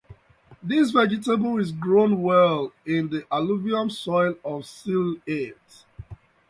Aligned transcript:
This 0.63 0.89
vegetable 0.89 1.59
is 1.59 1.71
grown 1.71 2.23
well 2.23 2.73
in 2.87 3.09
the 3.09 3.23
alluvium 3.31 3.91
soil 3.91 4.31
of 4.43 4.63
Sylhet. 4.63 5.85